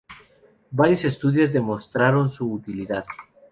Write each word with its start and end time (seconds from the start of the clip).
Varios 0.71 1.05
estudios" 1.05 1.53
demostraron 1.53 2.31
su 2.31 2.51
utilidad. 2.51 3.05